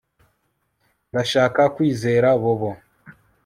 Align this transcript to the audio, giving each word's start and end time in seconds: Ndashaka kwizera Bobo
Ndashaka 1.09 1.61
kwizera 1.75 2.27
Bobo 2.41 2.69